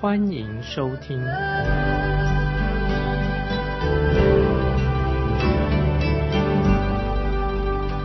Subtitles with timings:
[0.00, 1.18] 欢迎收听。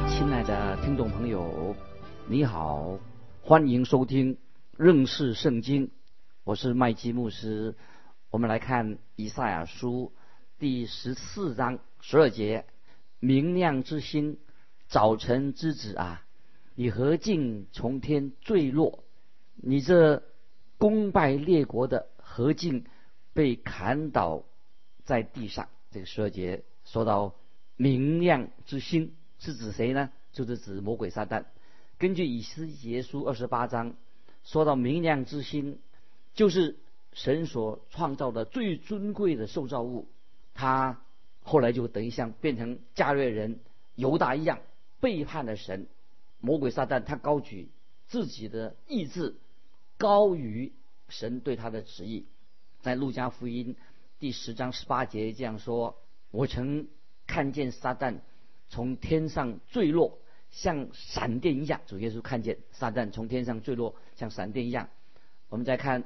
[0.10, 1.74] 亲爱的听众朋友，
[2.28, 3.00] 你好，
[3.42, 4.38] 欢迎收听
[4.76, 5.90] 认识圣经，
[6.44, 7.76] 我是麦基牧师。
[8.30, 10.12] 我们来看以赛亚书
[10.60, 12.66] 第十四章十二节。
[13.22, 14.38] 明亮之星，
[14.90, 16.26] 早晨之子啊，
[16.76, 19.06] 你何竟从天坠落？
[19.56, 20.24] 你这
[20.78, 22.86] 功败列国的何进
[23.34, 24.44] 被砍倒
[25.04, 25.70] 在地上？
[25.92, 27.36] 这个十二节说到
[27.78, 30.12] 明亮之星是指谁呢？
[30.32, 31.46] 就是指魔鬼撒旦。
[31.98, 33.96] 根据以斯结书二十八章
[34.44, 35.80] 说到明亮之星，
[36.34, 36.78] 就是
[37.14, 40.08] 神所创造的最尊贵的受造物，
[40.54, 41.02] 他。
[41.48, 43.60] 后来就等于像变成加略人
[43.94, 44.62] 犹大一样
[45.00, 45.86] 背叛了神，
[46.40, 47.70] 魔鬼撒旦他高举
[48.08, 49.36] 自己的意志
[49.98, 50.74] 高于
[51.10, 52.28] 神对他的旨意，
[52.82, 53.76] 在路加福音
[54.20, 55.98] 第十章十八节这样说
[56.32, 56.88] ：“我曾
[57.28, 58.20] 看见撒旦
[58.68, 64.90] 从天上坠落，像闪电一样。”主耶稣看见撒旦从天上坠落，像闪电一样。
[65.50, 66.04] 我们再看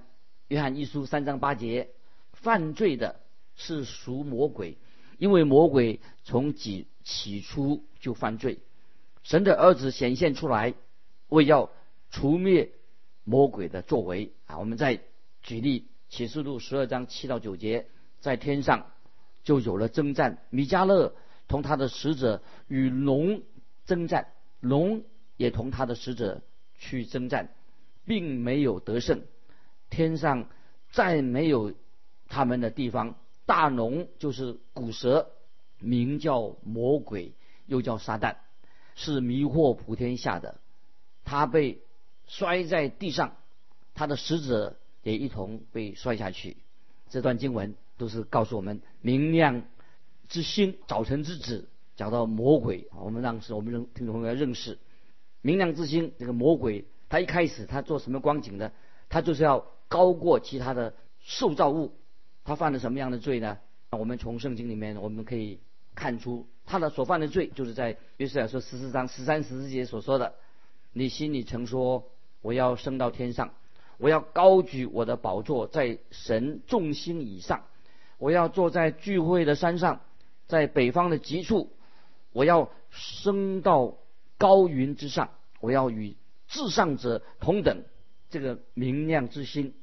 [0.47, 1.89] 约翰一书三章八节
[2.33, 3.19] ：“犯罪的
[3.55, 4.77] 是属魔鬼。”
[5.17, 8.59] 因为魔鬼从起起初就犯罪，
[9.21, 10.75] 神的儿子显现出来，
[11.27, 11.69] 为要
[12.09, 12.71] 除灭
[13.29, 14.57] 魔鬼的作为啊！
[14.57, 14.99] 我们再
[15.43, 17.85] 举例，启示录十二章七到九节，
[18.19, 18.87] 在天上
[19.43, 21.13] 就有了征战，米迦勒
[21.47, 23.43] 同他的使者与龙
[23.85, 24.29] 征战，
[24.61, 25.03] 龙
[25.37, 26.41] 也同他的使者
[26.79, 27.53] 去征战，
[28.03, 29.21] 并没有得胜，
[29.91, 30.49] 天上
[30.91, 31.75] 再没有
[32.29, 33.15] 他们的地方。
[33.45, 35.29] 大龙就是古蛇，
[35.77, 37.33] 名叫魔鬼，
[37.67, 38.37] 又叫撒旦，
[38.95, 40.59] 是迷惑普天下的。
[41.23, 41.83] 他被
[42.29, 43.35] 摔在地上，
[43.93, 46.55] 他的使者也一同被摔下去。
[47.09, 49.63] 这段经文都是告诉我们明亮
[50.29, 51.67] 之星，早晨之子，
[51.97, 52.87] 讲到魔鬼。
[52.95, 54.77] 我们让是我们认听众朋友要认识
[55.41, 56.85] 明亮之星这个魔鬼。
[57.09, 58.71] 他一开始他做什么光景呢？
[59.09, 61.93] 他就是要高过其他的受造物。
[62.45, 63.57] 他犯了什么样的罪呢？
[63.89, 65.59] 我们从圣经里面我们可以
[65.95, 70.35] 看出，他的所犯的罪就是在约书亚说十四章十三十四节所说的
[70.93, 72.11] ：“你心里曾说，
[72.41, 73.53] 我要升到天上，
[73.97, 77.65] 我要高举我的宝座在神众星以上，
[78.17, 80.01] 我要坐在聚会的山上，
[80.47, 81.71] 在北方的极处，
[82.31, 83.97] 我要升到
[84.37, 85.29] 高云之上，
[85.59, 86.15] 我要与
[86.47, 87.83] 至上者同等。”
[88.29, 89.73] 这个明亮之星。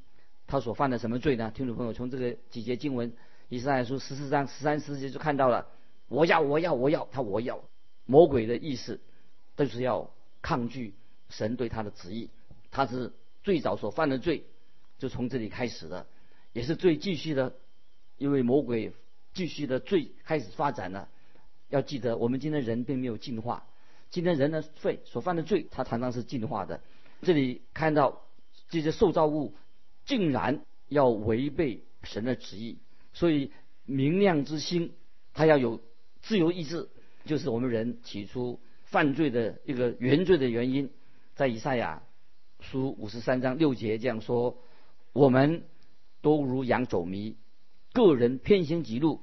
[0.47, 1.51] 他所犯的什么罪呢？
[1.53, 3.11] 听众朋友，从这个几节经文，
[3.49, 5.67] 以赛亚书十四章十三十四节就看到了。
[6.07, 7.59] 我要，我要，我要，他我要。
[8.05, 9.01] 魔鬼的意思
[9.57, 10.09] 都是要
[10.41, 10.93] 抗拒
[11.27, 12.29] 神对他的旨意。
[12.77, 13.11] 他是
[13.41, 14.43] 最早所犯的罪，
[14.99, 16.05] 就从这里开始的，
[16.53, 17.55] 也是最继续的，
[18.19, 18.93] 因为魔鬼
[19.33, 21.09] 继续的罪开始发展了。
[21.69, 23.65] 要记得，我们今天人并没有进化，
[24.11, 26.79] 今天人的罪所犯的罪，他常常是进化的。
[27.23, 28.21] 这里看到
[28.69, 29.55] 这些受造物。
[30.05, 32.77] 竟然要违背神的旨意，
[33.11, 33.51] 所以
[33.83, 34.93] 明亮之星，
[35.33, 35.81] 它要有
[36.21, 36.87] 自由意志，
[37.25, 40.89] 就是我们人起初犯罪的一个原罪的原因。
[41.35, 42.03] 在以赛亚
[42.69, 44.57] 书五十三章六节这样说
[45.13, 45.63] ：“我们
[46.21, 47.37] 都如羊走迷，
[47.93, 49.21] 个人偏行己路，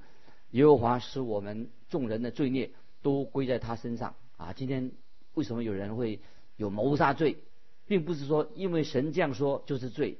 [0.53, 2.71] 耶和华使我们众人的罪孽
[3.03, 4.93] 都归在他身上。”啊，今天
[5.35, 6.21] 为什么有人会
[6.57, 7.37] 有谋杀罪，
[7.87, 10.19] 并不是说因为神这样说就是罪。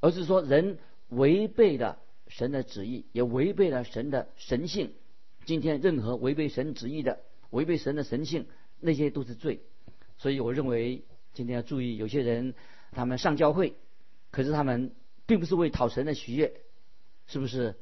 [0.00, 1.98] 而是说，人违背了
[2.28, 4.92] 神的旨意，也违背了神的神性。
[5.46, 8.46] 今天，任何违背神旨意的、违背神的神性，
[8.78, 9.62] 那些都是罪。
[10.18, 11.02] 所以，我认为
[11.36, 12.54] 今天要注意，有些人
[12.92, 13.74] 他们上教会，
[14.30, 14.92] 可是他们
[15.26, 16.62] 并不是为讨神的喜悦，
[17.26, 17.74] 是不是？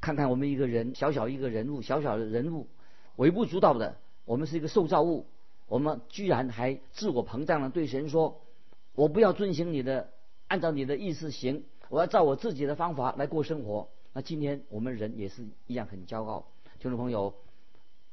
[0.00, 2.68] 看看我们一个人，小小一个人物，小小的人物，
[3.16, 5.26] 微不足道的，我们是一个受造物，
[5.66, 8.40] 我们居然还自我膨胀的对神说
[8.94, 10.12] ：“我不要遵循你的。”
[10.46, 13.88] 按照你的意思行，我要照我自己的方法来过生活。
[14.12, 16.46] 那今天我们人也是一样很骄傲，
[16.78, 17.34] 听众朋友，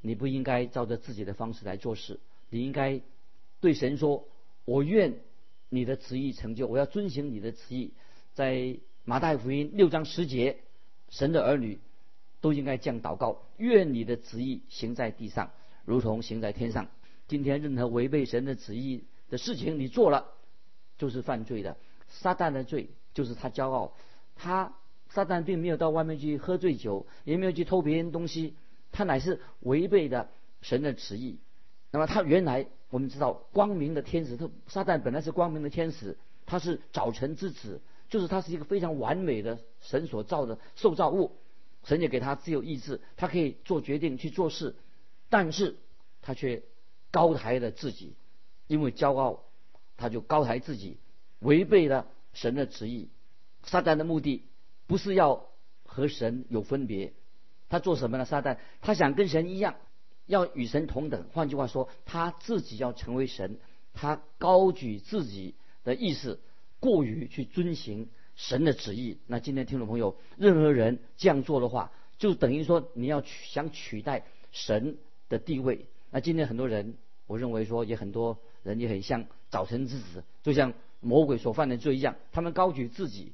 [0.01, 2.19] 你不应该照着自己的方式来做事，
[2.49, 3.01] 你应该
[3.59, 4.25] 对神说
[4.69, 5.15] ：“我愿
[5.69, 7.91] 你的旨意成就，我要遵行你的旨意。”
[8.35, 10.59] 在马太福音六章十节
[11.09, 11.79] 神的儿女
[12.39, 15.51] 都应该这样祷告：愿你的旨意行在地上，
[15.85, 16.87] 如同行在天上。
[17.27, 20.27] 今天任何违背神的旨意的事情，你做了
[20.99, 21.75] 就是犯罪的。
[22.07, 23.93] 撒旦的罪就是他骄傲，
[24.35, 24.75] 他
[25.09, 28.53] 撒旦并没有到外面去喝醉酒，也没有去偷别人东西，
[28.91, 30.29] 他乃是违背的
[30.61, 31.39] 神的旨意。
[31.91, 41.37] 那么他原来我们知道光明的天使，他撒旦本来是光明的天使，他是早晨之子，就是他是一个非常完美的神所造的受造物，
[41.83, 44.75] 神也给他自由意志，他可以做决定去做事，
[45.29, 45.77] 但是
[46.21, 46.63] 他却。
[47.11, 48.13] 高抬了自己，
[48.67, 49.45] 因为骄傲，
[49.97, 50.99] 他就高抬自己，
[51.39, 53.09] 违背了神的旨意。
[53.63, 54.45] 撒旦的目的
[54.85, 55.47] 不是要
[55.87, 57.13] 和神有分别，
[57.67, 58.25] 他做什么呢？
[58.25, 59.77] 撒旦他想跟神一样，
[60.29, 61.25] 要与神同等。
[61.33, 63.57] 换句话说，他自己要成为神，
[63.93, 66.39] 他高举自己的意思，
[66.79, 69.17] 过于去遵行神的旨意。
[69.25, 74.97] 那今天听众朋友，任何人这样做的话，就等于说你要取想取代神
[75.29, 75.87] 的地位。
[76.11, 76.93] 那今天很多人，
[77.25, 83.33] 我认为说也很多人也很像早晨之子，就像魔鬼所犯的罪一样，他们高举自己，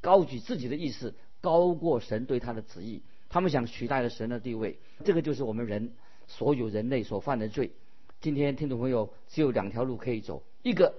[0.00, 5.92] 高举自己的意思高过神对他的旨意，他们想取代了神的地位，这个就是我们人
[6.26, 7.72] 所有人类所犯的罪。
[8.20, 10.94] 今天听众朋友只有两条路可以走，一个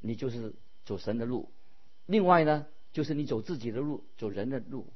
[0.00, 0.54] 你就是
[0.84, 1.50] 走神的路，
[2.06, 4.86] 另外呢就是你走自己的路，走人的路。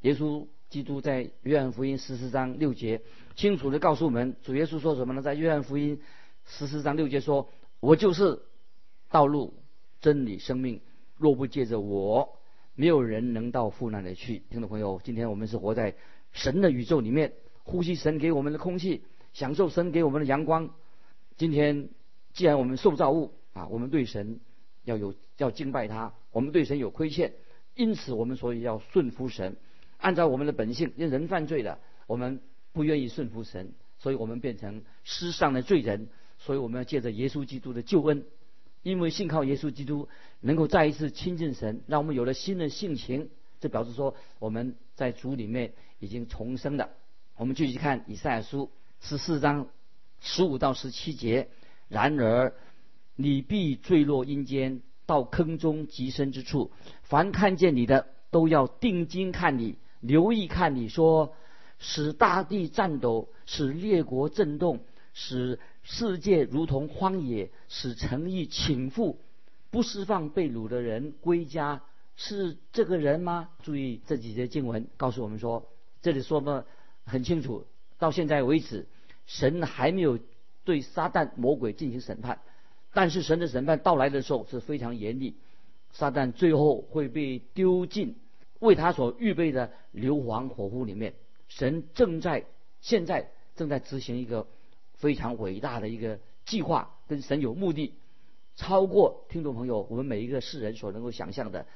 [0.00, 0.46] 耶稣。
[0.72, 3.02] 基督在约翰福音十四章六节
[3.36, 5.20] 清楚地告诉我们，主耶稣说什么呢？
[5.20, 6.00] 在约翰福音
[6.46, 8.40] 十四章六节说：“我就是
[9.10, 9.52] 道路、
[10.00, 10.80] 真理、生命，
[11.18, 12.38] 若不借着我，
[12.74, 15.94] 没有人能到父那里去。”听众朋友，今天我们是活在
[16.32, 17.34] 神的宇宙里面，
[17.64, 19.02] 呼吸神给我们的空气，
[19.32, 20.70] 享受神给我们的阳光。
[21.36, 21.88] 今天
[22.32, 24.40] 既然我们受造物啊，我们对神
[24.84, 27.32] 要有要敬拜他，我们对神有亏欠，
[27.74, 29.56] 因此我们所以要顺服神。
[29.98, 32.40] 按照我们的本性，因为人犯罪了，我们
[32.72, 36.08] 不愿意顺服神，所以我们变成世上的罪人。
[36.38, 38.24] 所以我们要借着耶稣基督的救恩，
[38.82, 40.08] 因为信靠耶稣基督，
[40.40, 43.30] 能够再一次亲近神，让我们有了新的性情。
[43.60, 46.90] 这表示说我们在主里面已经重生了。
[47.36, 48.72] 我们继续看以赛亚书
[49.04, 49.66] 十四章
[50.20, 51.48] 十五到十七节。
[51.88, 52.54] 然而，
[53.16, 56.70] 你必坠落阴间，到坑中极深之处。
[57.02, 59.76] 凡看见你的，都要定睛看你。
[59.98, 61.34] 留意看，你说
[61.80, 69.16] 使大地颤抖，使列国震动，使世界如同荒野，使诚意倾覆，
[69.72, 71.82] 不释放被掳的人归家，
[72.14, 73.48] 是这个人吗？
[73.64, 75.68] 注意这几节经文告诉我们说，
[76.00, 76.66] 这里说的
[77.04, 77.66] 很清楚，
[78.02, 78.88] 到现在为止，
[79.26, 80.18] 神还没有
[80.64, 82.40] 对撒旦魔鬼进行审判，
[82.92, 85.36] 但是神的审判到来的时候是非常严厉，
[85.92, 88.16] 撒旦最后会被丢进。
[88.58, 91.14] 为他所预备的硫磺火湖里面，
[91.46, 92.44] 神正在
[92.80, 94.48] 现在正在执行一个
[94.94, 97.94] 非常伟大的一个计划，跟神有目的，
[98.56, 101.66] 超过听众朋友我们每一个世人所能够想象的。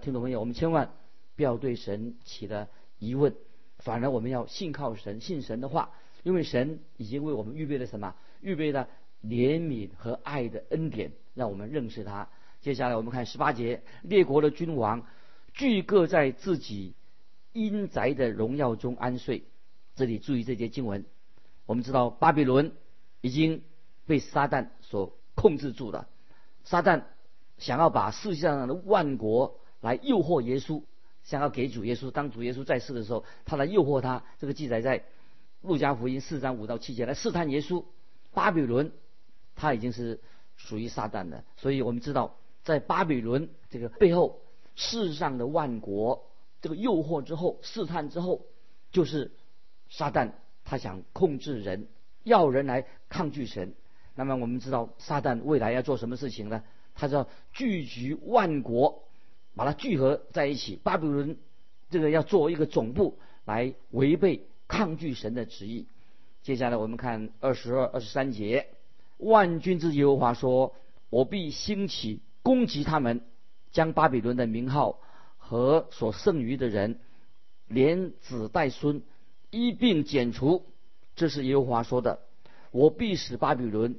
[0.00, 0.92] 听众朋友，我们千万
[1.34, 2.68] 不要对神起了
[3.00, 3.34] 疑问，
[3.84, 5.90] 反而我们要信靠神，信神的话，
[6.22, 8.14] 因为神已经为我们预备了什么？
[8.40, 8.88] 预备了
[9.22, 12.28] 怜悯和爱的恩典，让我们认识他。
[12.60, 15.04] 接下来我们看十八节，列国的君王。
[15.54, 16.94] 聚各在自己
[17.52, 19.44] 阴宅的荣耀中安睡。
[19.94, 21.04] 这里注意这节经文。
[21.66, 22.72] 我们知道巴比伦
[23.20, 23.62] 已经
[24.06, 26.08] 被撒旦所控制住了。
[26.64, 27.02] 撒旦
[27.58, 30.82] 想要把世界上的万国来诱惑耶稣，
[31.24, 34.22] 想要给主耶稣当主耶稣在世的时候，他来诱惑他。
[34.38, 35.04] 这个记载在
[35.60, 37.84] 路加福音四章五到七节来试探耶稣。
[38.32, 38.92] 巴比伦
[39.54, 40.20] 他已经是
[40.56, 44.40] 属于撒旦的，所以我们知道在巴比伦这个背后。
[44.74, 46.30] 世上的万国，
[46.62, 48.46] 这个诱惑之后，试探之后，
[48.90, 49.30] 就是
[49.90, 50.32] 撒旦，
[50.64, 51.88] 他想控制人，
[52.24, 53.74] 要人来抗拒神。
[54.14, 56.64] 那么我们知道，撒旦未来要做什么事情呢？
[56.94, 59.04] 他要聚集万国，
[59.54, 60.76] 把它聚合在一起。
[60.82, 61.36] 巴比伦
[61.90, 65.86] 这个要做一个总部，来违背抗拒神的旨意。
[66.42, 68.68] 接下来我们看二十二、二十三节，
[69.18, 70.74] 万军之耶和华说
[71.10, 73.20] ：“我必兴起攻击他们。”
[73.72, 75.00] 将巴比伦的名号
[75.38, 77.00] 和所剩余的人，
[77.68, 79.02] 连子带孙
[79.50, 80.66] 一并剪除。
[81.16, 82.18] 这是耶和华说的。
[82.70, 83.98] 我必使巴比伦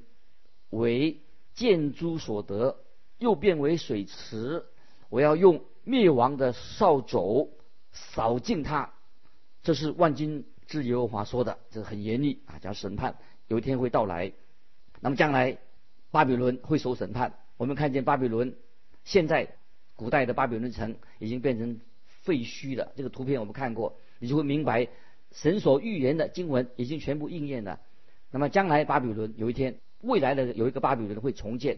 [0.69, 1.21] 为
[1.55, 2.77] 建筑所得，
[3.17, 4.65] 又变为水池。
[5.13, 7.51] 我要用灭亡的扫帚
[7.91, 8.91] 扫尽它。
[9.61, 13.15] 这是万金之耶和华说的，这很严厉啊，叫审判
[13.47, 14.31] 有一天会到来。
[15.01, 15.59] 那么将来
[16.09, 17.35] 巴比伦会受审判。
[17.57, 18.55] 我们看见巴比伦
[19.03, 19.49] 现在。
[19.95, 21.79] 古代的巴比伦城已经变成
[22.23, 22.91] 废墟了。
[22.95, 24.87] 这个图片我们看过，你就会明白
[25.31, 27.79] 神所预言的经文已经全部应验了。
[28.31, 31.77] 那么将来巴比伦有一天，未来的有一个巴比伦会重建，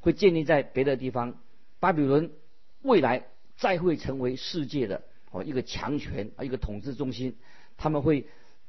[0.00, 1.38] 会建立在别的地方。
[1.78, 2.32] 巴比伦
[2.82, 7.36] 未来再会成为世界的哦一个强权啊一个统治中心，
[7.76, 8.26] 他们会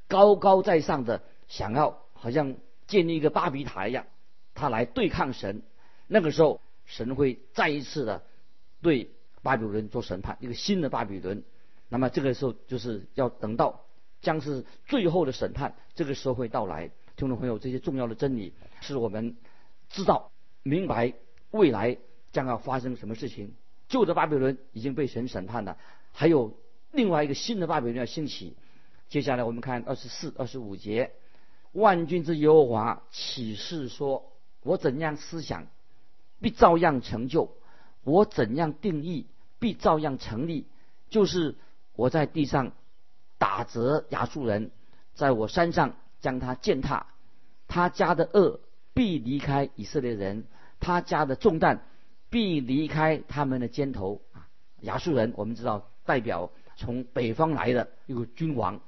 [0.07, 2.55] 高高在上的想要好像
[2.87, 4.05] 建立一个巴比塔一样，
[4.53, 5.63] 他来对抗神。
[6.07, 8.23] 那个时候神会再一次的
[8.81, 11.43] 对巴比伦做审判，一个新的巴比伦。
[11.89, 13.85] 那么这个时候就是要等到
[14.21, 16.91] 将是最后的审判，这个时候会到来。
[17.15, 19.37] 听众朋友，这些重要的真理是我们
[19.89, 20.31] 知道
[20.63, 21.13] 明白
[21.51, 21.97] 未来。
[22.33, 23.53] 将要发生什么事情？
[23.93, 25.77] 旧的巴比伦已经被神审判了，
[26.13, 26.57] 还有
[26.91, 28.55] 另外一个新的巴比伦要兴起。
[29.07, 31.11] 接下来我们看二十四、二十五节，
[31.73, 34.31] 万军之耶和华启示说
[34.65, 35.67] ：“我怎样思想，
[36.41, 37.49] 必照样成就；
[38.03, 39.27] 我怎样定义，
[39.59, 40.65] 必照样成立。
[41.11, 41.53] 就是
[41.95, 42.71] 我在地上
[43.37, 44.71] 打折亚述人，
[45.13, 47.05] 在我山上将他践踏，
[47.67, 48.59] 他家的恶
[48.95, 50.45] 必离开以色列人，
[50.79, 51.85] 他家的重担。”
[52.33, 54.49] 必离开他们的肩头啊！
[54.81, 58.81] 亚述人，我们知道代表从北方来的一个君王，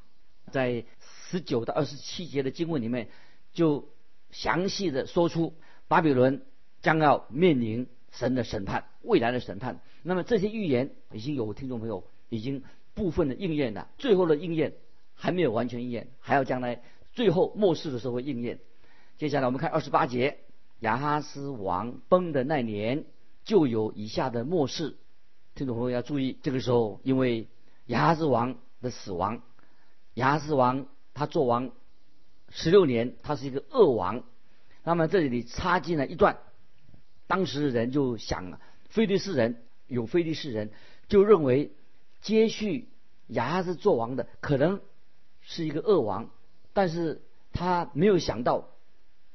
[0.51, 0.83] 在
[1.29, 3.07] 十九到二十七节的经文里面，
[3.53, 3.87] 就
[4.31, 5.53] 详细的说出
[5.87, 6.41] 巴比伦
[6.81, 9.79] 将要面临神的审判，未来的审判。
[10.01, 12.63] 那么这些预言已经有听众朋友已经
[12.95, 14.73] 部分的应验了，最后的应验
[15.13, 18.59] 还没有完全应验，还要将来最后末世的时候会应验。
[19.19, 20.39] 接下来我们看二十八节，
[20.79, 23.05] 亚哈斯王崩的那年。
[23.45, 24.97] 就有以下的末世，
[25.53, 27.47] 听众朋友要注意，这个时候因为
[27.85, 29.43] 亚哈斯王的死亡，
[30.15, 31.71] 亚哈斯王他做王
[32.49, 34.23] 十六年，他是一个恶王。
[34.83, 36.39] 那么这里插进了一段，
[37.27, 38.59] 当时的人就想，
[38.89, 40.71] 菲利士人有菲利士人
[41.07, 41.71] 就认为
[42.21, 42.89] 接续
[43.27, 44.81] 亚哈斯做王的可能
[45.41, 46.31] 是一个恶王，
[46.73, 47.21] 但是
[47.53, 48.69] 他没有想到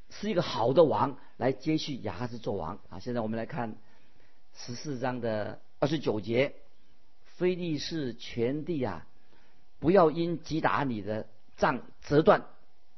[0.08, 2.98] 是一个好的王来接续亚哈斯做王啊。
[2.98, 3.78] 现在我们来看。
[4.54, 6.54] 十四章的二十九节，
[7.24, 9.06] 非利士全地啊，
[9.78, 11.26] 不要因击打你的
[11.56, 12.44] 杖折断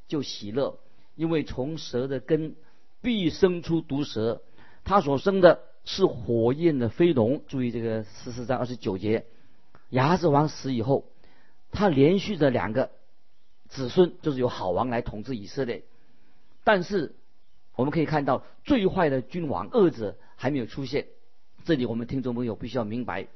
[0.08, 0.78] 就喜乐，
[1.14, 2.56] 因为从蛇的根
[3.00, 4.42] 必生出毒蛇，
[4.84, 7.42] 它所生的是火焰的飞龙。
[7.46, 9.24] 注意这个十四章二十九节，
[9.90, 11.04] 亚哈斯王死以后，
[11.70, 12.90] 他连续的两个
[13.68, 15.84] 子孙就是由好王来统治以色列，
[16.64, 17.14] 但是
[17.76, 21.06] 我们可以看到最坏的君王恶者还没有出现。
[21.64, 23.28] 这里我们听众朋友必须要明白，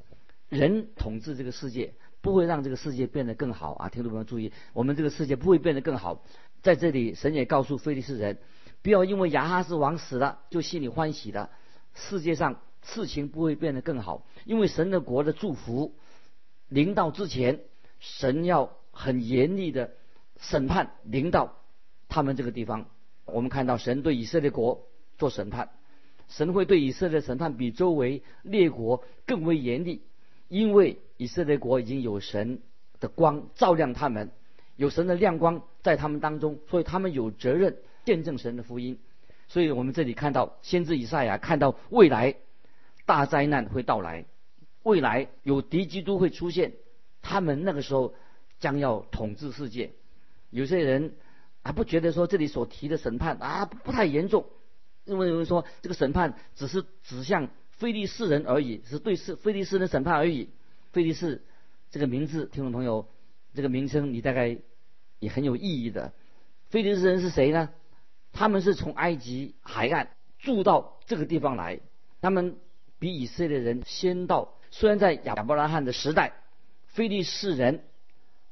[0.49, 3.89] 人统治这个世界不会让这个世界变得更好啊！
[3.89, 6.25] 听众朋友注意，我们这个世界不会变得更好。
[6.61, 8.39] 在这里，神也告诉菲利士人，
[8.83, 11.51] 不要因为亚哈斯王死了就心里欢喜了。
[11.95, 15.95] 世界上事情不会变得更好，因为神的国的祝福
[16.69, 17.61] 临到之前，
[18.01, 19.93] 神要很严厉的
[20.41, 21.59] 审判临到
[22.09, 22.87] 他们这个地方。
[23.25, 25.71] 我们看到神对以色列国做审判。
[26.29, 30.03] 神会对以色列审判比周围列国更为严厉，
[30.49, 32.61] 因为以色列国已经有神
[33.01, 34.31] 的光照亮他们，
[34.77, 38.99] 有神的亮光在他们当中，所以他们有责任见证神的福音。
[39.49, 42.35] 所以我们这里看到先知以赛亚看到未来
[43.05, 44.25] 大灾难会到来，
[44.83, 46.73] 未来有敌基督会出现，
[47.23, 48.15] 他们那个时候
[48.59, 49.93] 将要统治世界。
[50.51, 51.15] 有些人
[51.63, 54.47] 还不觉得说这里所提的审判啊不太严重。
[55.07, 60.51] 认为有人说这个审判只是指向菲利士人而已，是对是菲利士人审判而已。
[60.93, 61.45] 菲利士
[61.91, 63.09] 这个名字，听众朋友，
[63.55, 64.59] 这个名称你大概
[65.21, 66.13] 也很有意义的。
[66.69, 67.71] 菲利士人是谁呢？
[68.33, 71.81] 他们是从埃及海岸住到这个地方来，
[72.21, 72.57] 他们
[72.99, 74.55] 比以色列人先到。
[74.73, 76.33] 虽然在亚伯拉罕的时代，
[76.87, 77.85] 菲利士人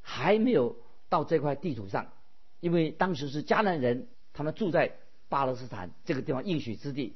[0.01, 0.77] 还没有
[1.09, 2.13] 到这块地图上，
[2.61, 4.95] 因为当时是迦南人，他们住在。
[5.27, 7.15] 巴勒斯坦这个地方应许之地，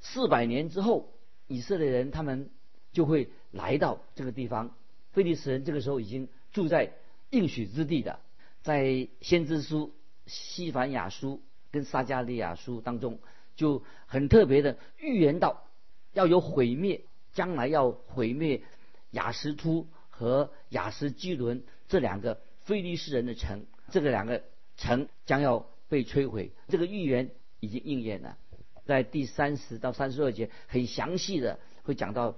[0.00, 1.12] 四百年之后，
[1.48, 2.50] 以色列人他们
[2.92, 4.74] 就会来到这个地方。
[5.12, 6.92] 菲利斯人这个时候已经住在
[7.30, 8.20] 应许之地的，
[8.62, 9.92] 在先知书
[10.26, 13.18] 西凡雅书跟撒加利亚书当中，
[13.56, 15.64] 就很特别的预言到
[16.12, 18.62] 要有毁灭，将来要毁灭
[19.10, 24.44] 雅什突和雅什基伦这两个菲利斯人的城，这个两个
[24.76, 26.52] 城将要被摧毁。
[26.68, 27.30] 这个预言。
[27.60, 28.36] 已经应验了，
[28.84, 32.36] 在第三十到三十二节很详细的会讲到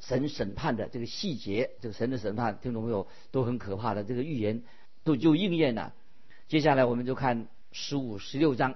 [0.00, 4.62] 神审判的这个细节，这个神的审判，听众朋友都很可怕的这个预言
[5.04, 5.94] 都就应验了。
[6.48, 8.74] 接下来我们就看十五、十六章，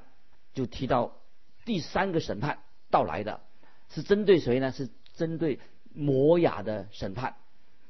[0.54, 1.16] 就提到
[1.64, 2.58] 第三个审判
[2.90, 3.40] 到来的，
[3.88, 4.72] 是针对谁呢？
[4.72, 5.58] 是针对
[5.92, 7.36] 摩雅的审判。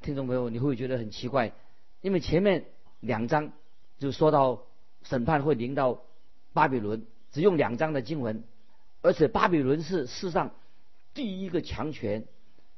[0.01, 1.53] 听众朋友，你会觉得很奇怪，
[2.01, 2.65] 因为前面
[2.99, 3.53] 两章
[3.99, 4.63] 就说到
[5.03, 6.01] 审判会临到
[6.53, 7.05] 巴比伦，
[7.37, 8.43] 只用两章的经文，
[9.03, 10.55] 而且巴比伦是世上
[11.13, 12.25] 第一个强权，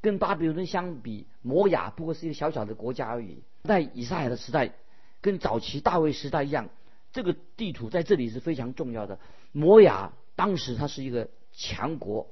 [0.01, 3.41] 跟巴比伦相比，摩亚不过是一个小小的国家而已。
[3.63, 4.73] 在以赛亚的时代，
[5.21, 6.67] 跟早期大卫时代一样，
[7.13, 9.17] 这个地图在这里是非常重要的。
[9.53, 12.27] 摩亚当时它是一个强国，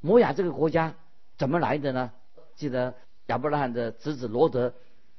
[0.00, 0.96] 摩亚这个国家
[1.36, 2.10] 怎么来的呢？
[2.56, 2.92] 记得。
[3.26, 4.72] 亚伯拉罕的侄子罗德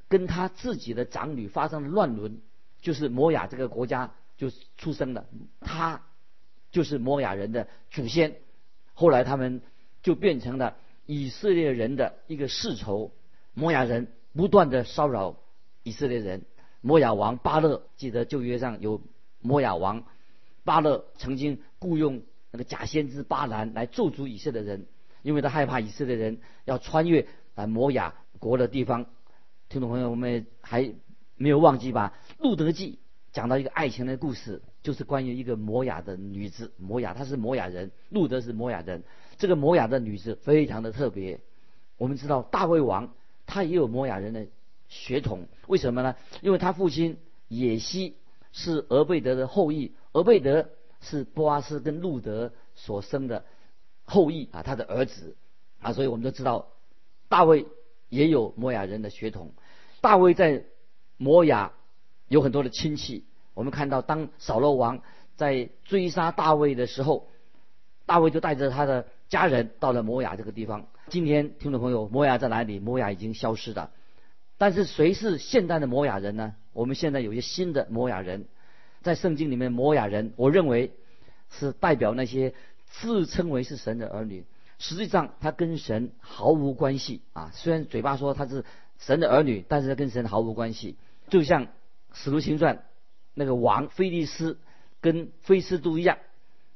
[0.07, 2.41] 跟他自己的长女发生了乱伦，
[2.81, 5.27] 就是摩亚这个国家就出生了，
[5.61, 6.01] 他
[6.71, 8.35] 就是摩亚人的祖先。
[8.93, 9.61] 后来他们
[10.01, 13.11] 就变成了以色列人的一个世仇，
[13.53, 15.37] 摩亚人不断的骚扰
[15.83, 16.43] 以色列人。
[16.81, 19.01] 摩亚王巴勒记得旧约上有
[19.41, 20.03] 摩亚王
[20.63, 22.21] 巴勒曾经雇佣
[22.51, 24.85] 那个假先知巴兰来咒诅以色列人，
[25.21, 27.27] 因为他害怕以色列人要穿越。
[27.55, 29.05] 啊，摩亚国的地方，
[29.67, 30.93] 听众朋友，我们还
[31.35, 32.17] 没有忘记吧？
[32.41, 32.93] 《路德记》
[33.33, 36.71] 讲到一个爱情的故事，就是关于一个摩雅的女子。
[36.77, 39.03] 摩雅她是摩雅人，路德是摩雅人。
[39.37, 41.39] 这个摩雅的女子非常的特别。
[41.97, 43.13] 我们知道大卫王
[43.45, 44.47] 他也有摩雅人的
[44.87, 46.15] 血统，为什么呢？
[46.41, 47.17] 因为他父亲
[47.47, 48.15] 野西
[48.51, 50.69] 是俄贝德的后裔，俄贝德
[51.01, 53.45] 是波阿斯跟路德所生的
[54.05, 55.35] 后裔啊，他的儿子
[55.79, 56.69] 啊，所以我们都知道。
[57.27, 57.67] 大卫
[58.09, 59.53] 也有摩雅人的血统，
[60.01, 60.65] 大卫在
[61.17, 61.73] 摩雅
[62.27, 63.25] 有很多的亲戚。
[63.59, 65.01] 我们看到，当扫罗王
[65.35, 67.27] 在追杀大卫的时候，
[68.05, 70.87] 大卫就带着他的家人到了摩亚这个地方。
[71.09, 72.79] 今天，听众朋友，摩亚在哪里？
[72.79, 73.91] 摩亚已经消失了。
[74.57, 76.55] 但是，谁是现代的摩亚人呢？
[76.71, 78.45] 我们现在有些新的摩亚人，
[79.01, 80.93] 在圣经里面，摩亚人，我认为
[81.49, 82.53] 是代表那些
[82.85, 84.45] 自称为是神的儿女。
[84.77, 87.51] 实际上，他跟神毫无关系啊！
[87.53, 88.63] 虽然嘴巴说他是
[88.99, 90.95] 神的儿女，但是他跟神毫无关系。
[91.27, 91.65] 就像
[92.13, 92.77] 《使徒行传》
[93.39, 94.59] 那个王菲利斯
[95.01, 96.17] 跟菲斯都一样，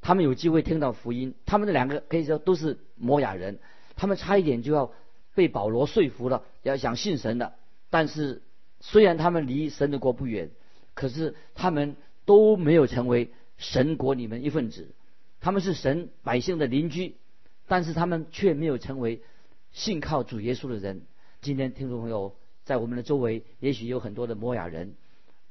[0.01, 1.35] 他们有机会听到福音。
[1.45, 3.59] 他们的两个可以说都是摩亚人，
[3.95, 4.91] 他们差一点就要
[5.35, 7.53] 被保罗说服了，要想信神的。
[7.89, 8.41] 但是
[8.79, 10.49] 虽然他们离神的国不远，
[10.93, 14.95] 可是他们都没有成为神国里面一份子。
[15.41, 17.17] 他们是神百姓的邻居。
[17.65, 19.21] 但是他们却没有成为
[19.71, 21.03] 信靠主耶稣的人。
[21.41, 24.95] 今天听众朋友在我们的周围，也许有很多的摩亚人，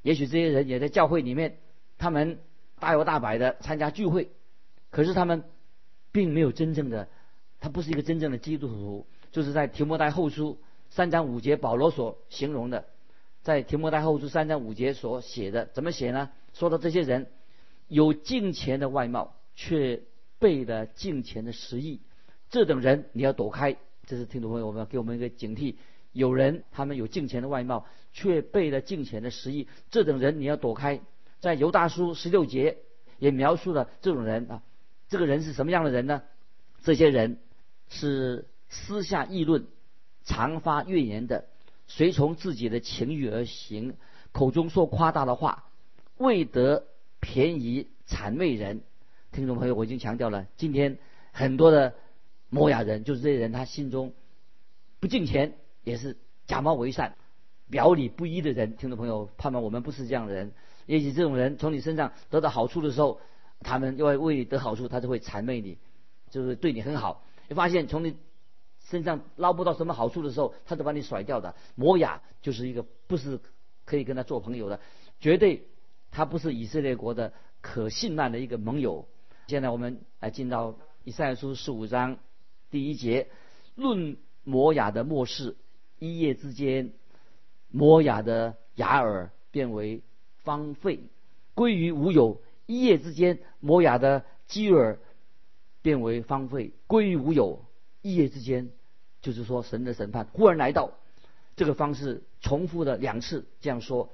[0.02, 1.58] 也许这些人也在教会里面，
[1.96, 2.38] 他们
[2.78, 4.30] 大摇大摆的参加聚会，
[4.90, 5.44] 可是他们
[6.12, 7.08] 并没有真正的，
[7.60, 9.06] 他不是一个真正的基督徒。
[9.30, 10.58] 就是在提摩太后书
[10.90, 12.84] 三章五节，保罗所形容的，
[13.42, 16.30] 在提摩太后书三章五节所写的，怎么写呢？
[16.52, 17.28] 说到这些人
[17.88, 20.02] 有敬钱的外貌，却。
[20.38, 22.00] 背了敬钱的实意，
[22.50, 23.76] 这等人你要躲开。
[24.06, 25.76] 这是听众朋友，我们要给我们一个警惕。
[26.12, 31.00] 有人他们有敬虔的外貌，却背了敬虔的实意，这等人你要躲开。
[31.40, 32.78] 在犹大书十六节
[33.18, 34.62] 也描述了这种人啊，
[35.08, 36.22] 这个人是什么样的人呢？
[36.82, 37.38] 这些人
[37.88, 39.66] 是私下议论、
[40.24, 41.46] 常发怨言的，
[41.86, 43.96] 随从自己的情欲而行，
[44.32, 45.68] 口中说夸大的话，
[46.16, 46.86] 为得
[47.20, 48.82] 便宜谄媚人。
[49.32, 50.98] 听众朋友，我已经强调了，今天
[51.32, 51.94] 很多的
[52.50, 54.12] 摩亚人，就是这些人，他心中
[55.00, 56.16] 不敬钱，也是
[56.46, 57.16] 假冒为善、
[57.70, 58.76] 表里不一的人。
[58.76, 60.52] 听众朋友，盼望我们不是这样的人。
[60.86, 63.20] 也许这种人从你身上得到好处的时候，
[63.60, 65.78] 他们要为你得好处，他就会谄媚你，
[66.30, 67.24] 就是对你很好。
[67.48, 68.16] 你发现从你
[68.80, 71.54] 身上捞不到什么好处的时候，他就把你甩掉的。
[71.76, 73.40] 摩亚就是一个不是
[73.84, 74.80] 可以跟他做朋友的，
[75.20, 75.68] 绝对
[76.10, 79.06] 他不是以色列国的可信赖的一个盟友。
[79.46, 82.18] 现在我们来进到以赛亚书十五章
[82.70, 83.28] 第一节，
[83.74, 85.56] 论摩雅的末世，
[86.02, 86.92] 一夜之间，
[87.70, 90.02] 摩雅的雅尔变为
[90.42, 90.98] 荒废，
[91.54, 94.98] 归于无有；一夜之间，摩雅的基尔
[95.80, 97.64] 变为荒废，归于无有。
[98.00, 98.72] 一夜之间，
[99.20, 100.90] 就是说神的审判忽然来到，
[101.54, 104.10] 这个方式重复了两次，这样说，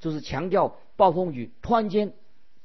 [0.00, 2.12] 就是强调暴风雨突然间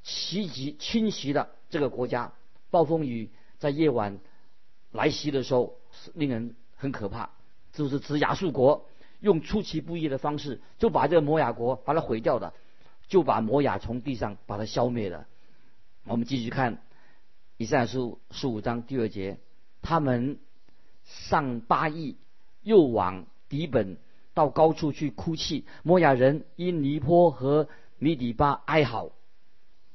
[0.01, 1.51] 袭击侵袭了。
[1.69, 2.33] 这个国家
[2.71, 4.17] 暴风雨在夜晚
[4.91, 7.29] 来袭的时候，是令人很可怕。
[7.75, 8.87] 就是指亚述国
[9.19, 12.53] 用出其不意的方式，就把这个摩亚国把它毁掉的，
[13.07, 15.27] 就把摩亚从地上把它消灭了。
[16.05, 16.81] 我们继续看
[17.57, 19.37] 以赛亚书十五章第二节：
[19.83, 20.39] 他们
[21.03, 22.17] 上八亿，
[22.63, 23.97] 又往底本
[24.33, 25.65] 到高处去哭泣。
[25.83, 27.67] 摩亚人因尼坡和
[27.99, 29.11] 米底巴哀嚎，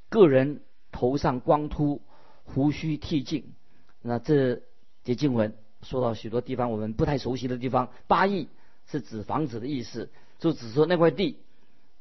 [0.08, 0.62] 个人。
[0.92, 2.02] 头上光秃，
[2.42, 3.54] 胡须剃尽。
[4.02, 4.60] 那这
[5.04, 7.90] 节经文说到许多地方我们不太熟悉的地方。
[8.06, 8.48] 巴邑
[8.90, 11.36] 是指房子的意思，就只说那块地，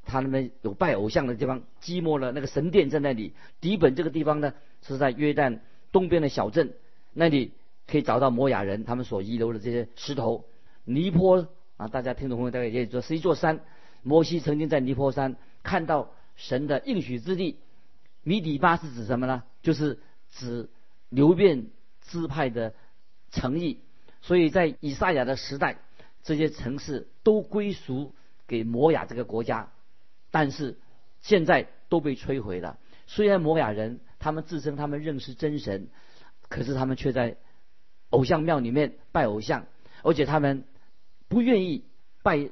[0.06, 3.34] 他们有拜偶像的地方，基摩了那个神殿在那里。
[3.62, 5.60] 底本这个地方呢，是在约旦
[5.92, 6.74] 东边的小镇，
[7.14, 7.52] 那里
[7.88, 10.46] 可以找到摩亚人他们所遗留的这些石头。
[10.84, 12.52] 尼坡啊，大家听懂没？
[12.52, 13.62] 大概也说是一座山。
[14.02, 17.58] 摩西曾经在尼坡山看到神的应许之地。
[18.24, 19.44] 米底巴是指什么呢？
[19.62, 20.00] 就是
[20.32, 20.70] 指
[21.10, 21.68] 流变
[22.08, 22.74] 支派的
[23.32, 23.80] 诚意。
[24.22, 25.78] 所以在以赛亚的时代，
[26.24, 28.14] 这些城市都归属
[28.48, 29.72] 给摩亚这个国家，
[30.32, 30.78] 但是
[31.22, 32.78] 现在都被摧毁了。
[33.08, 35.88] 虽然摩亚人他们自称他们认识真神，
[36.50, 37.38] 可是他们却在
[38.10, 39.66] 偶像庙里面拜偶像，
[40.04, 40.66] 而且他们
[41.28, 41.86] 不愿意
[42.22, 42.50] 拜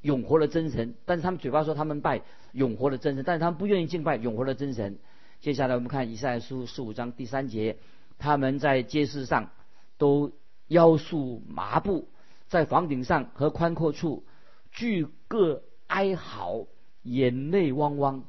[0.00, 0.94] 永活的真神。
[1.04, 4.98] 但是他们嘴巴说他们拜永活的真神，但是他们不愿意敬拜永活的真神。
[5.40, 7.76] 接下来我们看以赛亚书十五章第三节，
[8.18, 9.50] 他们在街市上
[10.00, 10.32] 都。
[10.72, 12.06] 腰束麻布，
[12.46, 14.24] 在房顶上和宽阔处，
[14.70, 16.68] 俱各哀嚎，
[17.02, 18.22] 眼泪汪汪。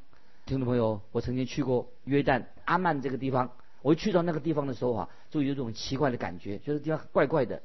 [0.47, 3.51] 听众朋友，我曾经去过约旦阿曼这个地方，
[3.83, 7.61] 我一去到那个地方的时候啊，就有一种奇怪的感觉，觉得地方怪怪的。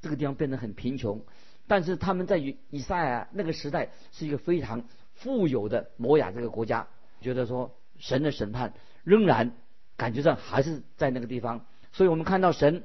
[0.00, 1.20] 这个地方变得很贫穷，
[1.66, 6.88] 但是他们在以以赛亚那个时代是一个非常富有的摩亚这个国家，
[7.20, 9.52] 觉得说神的审判仍然
[9.98, 12.84] 感觉上还是在那个地方，所以我们看到神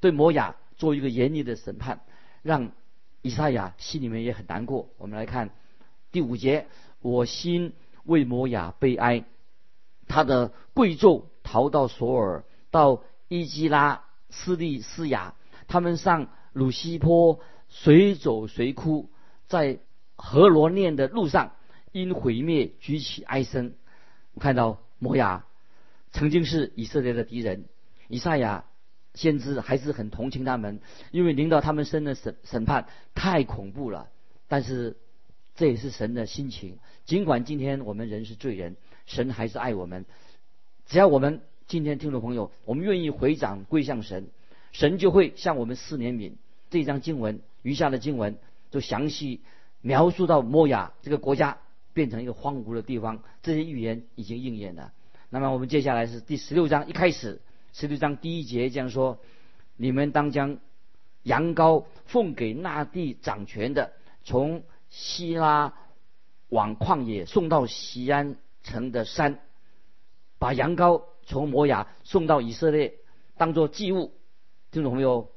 [0.00, 0.56] 对摩亚。
[0.76, 2.00] 做一个严厉的审判，
[2.40, 2.72] 让
[3.20, 4.88] 以赛亚心里面也很难过。
[4.96, 5.50] 我们来看
[6.10, 6.68] 第五节：
[7.02, 9.26] 我心为摩亚悲哀，
[10.08, 15.34] 他的贵胄逃到索尔，到伊基拉、斯利斯雅，
[15.68, 19.10] 他们上鲁西坡，随走随哭，
[19.48, 19.80] 在
[20.16, 21.52] 何罗念的路上，
[21.92, 23.74] 因毁灭举起哀声。
[24.38, 25.44] 看到摩亚
[26.10, 27.66] 曾经是以色列的敌人，
[28.08, 28.64] 以赛亚。
[29.14, 34.08] 先知还是很同情他们，因为领导他们身的审审判太恐怖了。
[34.46, 34.96] 但是
[35.56, 36.78] 这也是神的心情。
[37.04, 40.06] 尽管今天我们人是罪人，神还是爱我们。
[40.86, 44.28] 只要我们今天听众朋友，我们愿意回掌归向神，
[44.72, 46.34] 神就会向我们四年悯。
[46.70, 48.38] 这张经文余下的经文
[48.70, 49.40] 就详细
[49.80, 51.58] 描述到摩亚这个国家
[51.92, 54.92] 变成一个荒芜的地方，这些预言已经应验了。
[55.30, 57.40] 那么我们接下来是第十六章一开始。
[57.72, 59.20] 十六章第一节这样说
[59.76, 60.58] ：“你们当将
[61.22, 63.92] 羊羔奉给那地掌权的，
[64.24, 65.74] 从希拉
[66.48, 69.38] 往旷野送到西安城的山，
[70.38, 72.94] 把羊羔从摩崖送到以色列，
[73.36, 74.12] 当做祭物。
[74.72, 75.30] 听懂没有？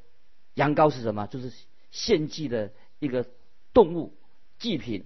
[0.56, 1.28] 羊羔是什么？
[1.28, 1.52] 就是
[1.92, 3.28] 献祭的一个
[3.74, 4.14] 动物
[4.58, 5.06] 祭品，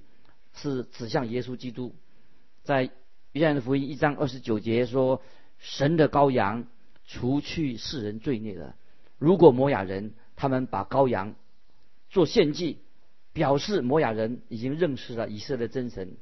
[0.53, 1.93] 是指向耶稣基督。
[2.63, 2.89] 在
[3.33, 5.21] 约翰福音一章二十九节说：
[5.59, 6.65] 神的羔羊。”
[7.07, 8.75] 除去世人罪孽的，
[9.17, 11.35] 如果摩雅人他们把羔羊
[12.09, 12.79] 做献祭，
[13.31, 16.17] 表示摩雅人已经认识了以色列真神。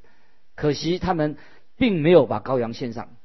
[0.54, 1.36] 可惜他们
[1.76, 3.16] 并没有把羔羊献上。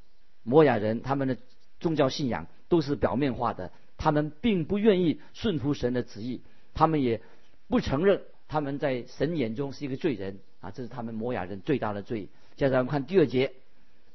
[0.43, 1.37] 摩雅人他们的
[1.79, 6.41] 宗教信仰都是表面化的，他们并不愿意顺服神的旨意，
[6.73, 7.21] 他们也
[7.67, 10.71] 不承认他们在神眼中是一个罪人啊！
[10.71, 12.27] 这是他们摩雅人最大的罪。
[12.55, 13.53] 接着我们看第二节，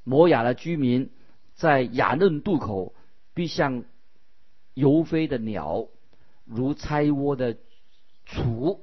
[0.03, 1.11] 摩雅的居民
[1.55, 2.93] 在雅嫩渡口。
[3.37, 3.85] 必像
[4.73, 5.89] 游飞的鸟，
[6.47, 7.59] 如拆窝的
[8.25, 8.81] 雏。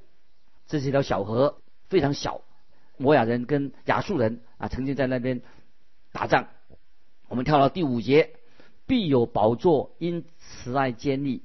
[0.68, 1.58] 这是一条小河，
[1.90, 2.42] 非常小。
[2.98, 5.42] 摩亚人跟亚述人啊，曾经在那边
[6.12, 6.50] 打仗。
[7.30, 8.36] 我们跳到第五节，
[8.86, 11.42] 必有宝座因慈爱坚立，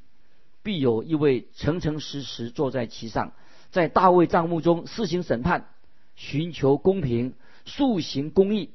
[0.62, 3.32] 必有一位诚诚实实坐在其上，
[3.70, 5.70] 在大卫帐幕中施行审判，
[6.14, 7.32] 寻求公平，
[7.64, 8.74] 速行公义。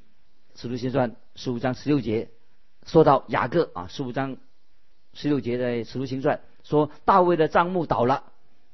[0.56, 2.32] 使徒行传十五章十六节。
[2.86, 4.38] 说到雅各啊，十五章
[5.14, 8.24] 十六节的使徒行传说大卫的帐幕倒了，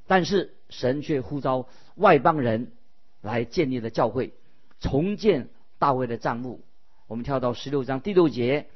[0.06, 2.72] 但是神却呼召外邦人
[3.20, 4.34] 来建立了教会，
[4.80, 6.60] 重建大卫的帐幕。
[7.06, 8.66] 我们跳到十六章第六节，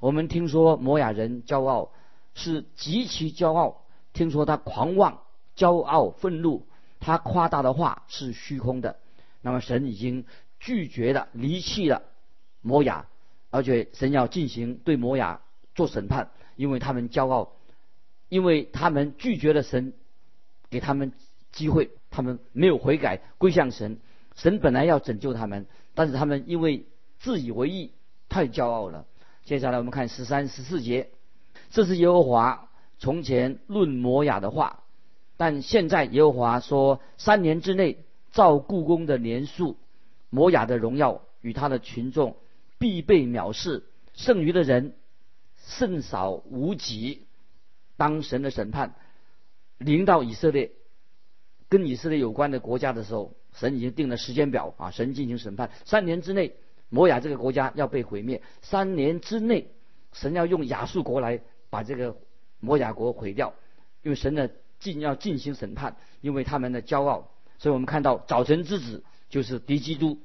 [0.00, 1.92] 我们听说摩亚人骄傲
[2.34, 5.22] 是极其骄傲，听说他狂妄、
[5.56, 6.66] 骄傲、愤怒，
[6.98, 8.96] 他夸大的话是虚空的。
[9.40, 10.24] 那么神已经
[10.58, 12.02] 拒绝了、离弃了
[12.60, 13.06] 摩亚。
[13.50, 15.40] 而且神要进行对摩亚
[15.74, 17.52] 做审判，因为他们骄傲，
[18.28, 19.92] 因为他们拒绝了神
[20.70, 21.12] 给他们
[21.52, 23.98] 机会，他们没有悔改归向神。
[24.36, 26.86] 神本来要拯救他们，但是他们因为
[27.18, 27.92] 自以为意，
[28.28, 29.04] 太骄傲了。
[29.44, 31.10] 接下来我们看十三、十四节，
[31.70, 34.84] 这是耶和华从前论摩亚的话，
[35.36, 39.76] 但现在耶和华说，三年之内照故宫的年数，
[40.30, 42.36] 摩亚的荣耀与他的群众。
[42.80, 44.96] 必被藐视，剩余的人
[45.58, 47.26] 甚少无几。
[47.96, 48.96] 当神的审判。
[49.76, 50.72] 临到以色列，
[51.68, 56.56] 跟以色列有关的国家的时候，神已经定了时间表啊，神进行审判，三年之内
[56.88, 59.70] 摩亚这个国家要被毁灭，三年之内
[60.12, 62.16] 神要用亚述国来把这个
[62.58, 63.54] 摩亚国毁掉，
[64.02, 70.18] 因为神呢进要进行审判，因为他们的骄傲，所以我们看到早晨之子就是敌基督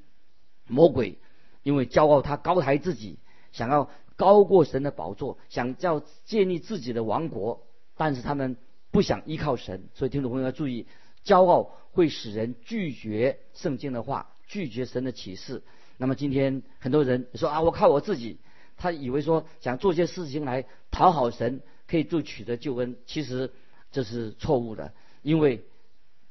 [0.68, 1.18] 魔鬼，
[1.66, 3.18] 因为骄傲他高抬自己，
[3.52, 7.66] 想要高过神的宝座，想要建立自己的王国，
[7.98, 8.56] 但是他们
[8.92, 10.86] 不想依靠神，所以听众朋友要注意。
[11.26, 15.64] 骄傲会使人拒绝圣经的话，拒绝神的启示。
[15.98, 18.38] 那么今天很多人说啊，我靠我自己，
[18.78, 22.96] 他以为说想做些事情来讨好神，可以就取得救恩。
[23.08, 23.52] 其实
[23.92, 25.66] 这是错误的，因为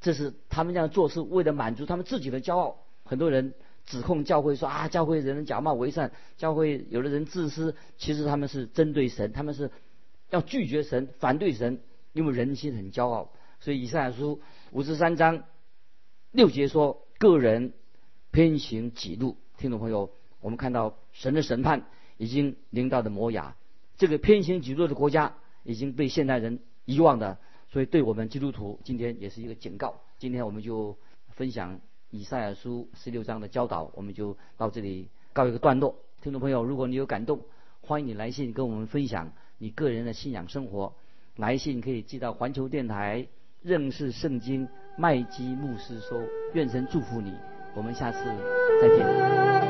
[0.00, 2.76] 这是他们这样做是为了满足他们自己的骄傲。
[3.04, 3.52] 很多人
[3.86, 7.74] 指控教会说啊，教会人人假冒为善，教会有的人自私。
[7.98, 9.70] 其实他们是针对神，他们是
[10.30, 11.80] 要拒绝神，反对神，
[12.12, 13.32] 因为人心很骄傲。
[13.60, 14.40] 所以以赛亚书。
[14.72, 15.44] 五十三章
[16.32, 17.72] 六节说：“个人
[18.32, 23.54] 偏行己路。”听众朋友，我们看到神的审判已经临到的摩崖，
[23.96, 30.00] 这个偏行己路的国家已经被现代人遗忘的，所以对我们基督徒今天也是一个警告。
[30.18, 31.80] 今天我们就分享
[32.14, 35.96] 以赛亚书十六章的教导，我们就到这里告一个段落。
[36.22, 37.40] 听众朋友，如果你有感动，
[37.80, 40.94] 欢迎你来信跟我们分享你个人的信仰生活。
[41.34, 43.26] 来信可以寄到环球电台。
[43.62, 46.22] 认识圣经，麦基牧师说
[46.54, 47.32] ：“愿神祝福你，
[47.74, 48.18] 我们下次
[48.80, 49.63] 再见。”